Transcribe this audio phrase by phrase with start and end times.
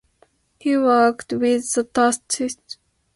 [0.59, 2.57] He worked with the Tatas.